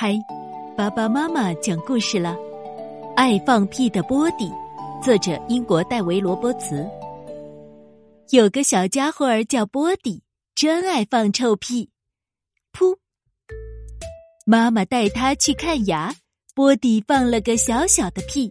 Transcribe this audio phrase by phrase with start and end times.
[0.00, 0.16] 嗨，
[0.76, 2.36] 爸爸妈妈讲故事了。
[3.16, 4.48] 爱放屁的波迪，
[5.02, 6.88] 作者英国戴维·罗伯茨。
[8.30, 10.22] 有个小家伙儿叫波迪，
[10.54, 11.90] 真爱放臭屁。
[12.72, 12.96] 噗！
[14.46, 16.14] 妈妈带他去看牙，
[16.54, 18.48] 波迪放了个小小的屁，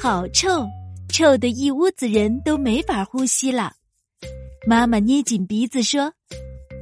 [0.00, 0.66] 好臭，
[1.12, 3.70] 臭的一屋子人都没法呼吸了。
[4.66, 6.10] 妈妈捏紧鼻子说：“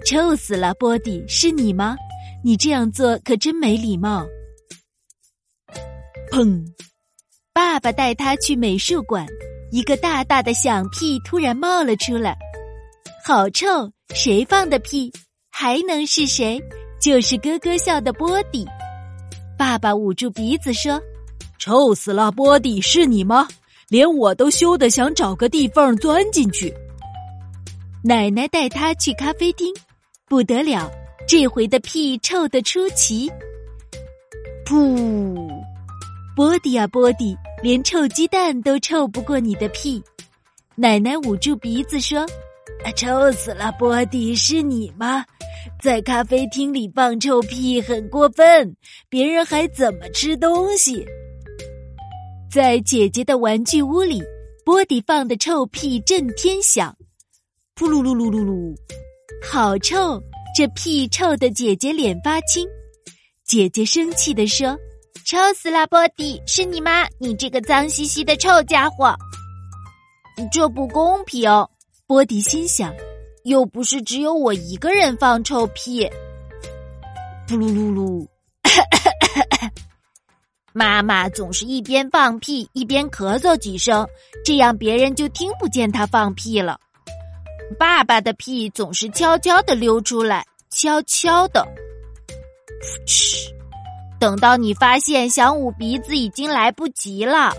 [0.06, 1.96] 臭死了，波迪，是你吗？”
[2.48, 4.26] 你这样做可真没礼貌！
[6.32, 6.64] 砰！
[7.52, 9.27] 爸爸带他去美术馆，
[9.70, 12.34] 一个大大的响屁突然冒了出来，
[13.23, 13.92] 好臭！
[14.14, 15.12] 谁放的屁？
[15.50, 16.59] 还能是谁？
[16.98, 18.66] 就是咯咯笑的波迪。
[19.59, 20.98] 爸爸捂住鼻子说
[21.60, 23.46] ：“臭死了，波迪，是你吗？
[23.90, 26.73] 连我都羞得想找个地缝钻进去。”
[28.02, 29.70] 奶奶带他去咖啡厅，
[30.24, 30.90] 不得了。
[31.28, 33.30] 这回的屁臭得出奇，
[34.64, 35.37] 噗！
[36.34, 40.02] 波迪啊波迪，连臭鸡蛋都臭不过你的屁。
[40.74, 42.21] 奶奶捂住鼻子说
[42.82, 45.23] ：“啊臭死了，波迪，是你吗？
[45.82, 48.74] 在咖啡厅里放臭屁很过分，
[49.10, 51.06] 别人还怎么吃东西？”
[52.51, 54.23] 在姐姐的玩具屋里，
[54.65, 56.96] 波迪放的臭屁震天响，
[57.76, 58.74] 噗噜噜噜噜噜，
[59.45, 60.18] 好臭！
[60.59, 62.66] 这屁臭的姐姐脸发青，
[63.45, 64.76] 姐姐生气的说
[65.25, 67.06] ：“臭死了，波迪，是你吗？
[67.20, 69.15] 你这个脏兮兮的臭家伙！
[70.50, 71.48] 这不公平。”
[72.09, 72.92] 波迪心想
[73.47, 76.04] ：“又不是只有我一个人放臭屁。”
[77.47, 78.26] 噗噜噜噜，
[80.72, 84.04] 妈妈总是一边放屁一边咳嗽几声，
[84.44, 86.81] 这样别人就听不见她放屁了。
[87.77, 91.66] 爸爸的屁总是悄悄的溜出来，悄悄的，
[93.06, 93.50] 噗！
[94.19, 97.53] 等到你发现想捂鼻子已经来不及了。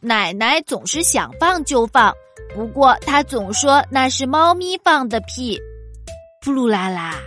[0.00, 2.14] 奶奶总是想放就放，
[2.54, 5.58] 不过她总说那是猫咪放的屁。
[6.44, 7.20] 噗噜啦啦，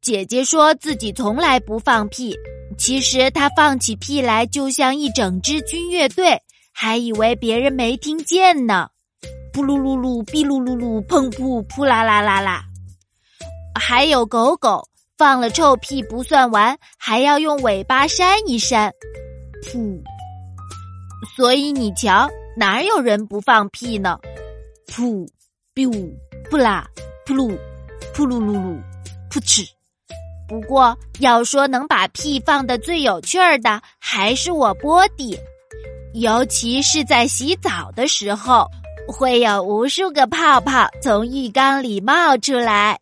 [0.00, 2.36] 姐姐说自己从来不放屁，
[2.78, 6.40] 其实她放起屁来就像一整支军乐队，
[6.72, 8.88] 还以为别人没听见呢。
[9.52, 12.64] 噗噜噜噜，哔噜噜噜，砰噗，噗啦啦啦啦。
[13.74, 14.86] 还有狗狗
[15.18, 18.92] 放了臭屁不算完，还要用尾巴扇一扇，
[19.64, 20.00] 噗。
[21.36, 24.18] 所以你瞧，哪有人不放屁呢？
[24.86, 25.26] 噗
[25.74, 25.90] ，biu，
[26.50, 26.86] 噗啦，
[27.26, 27.48] 噗噜，
[28.14, 28.80] 噗噜噜噜，
[29.30, 29.64] 噗嗤。
[30.48, 35.38] 不过要说能把屁放的最有趣儿的，还是我波迪，
[36.14, 38.68] 尤其是在洗澡的时候。
[39.10, 42.98] 会有无数个泡泡从浴缸里冒出来。